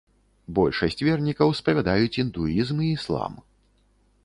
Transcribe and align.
Большасць 0.59 1.03
вернікаў 1.07 1.53
спавядаюць 1.59 2.19
індуізм 2.23 2.77
і 2.87 2.91
іслам. 2.97 3.39